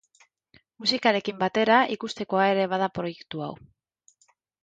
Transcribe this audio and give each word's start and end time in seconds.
Musikarekin 0.83 1.37
batera, 1.43 1.75
ikustekoa 1.97 2.47
ere 2.53 2.65
bada 2.73 2.89
proiektu 2.97 3.43
hau. 3.49 3.53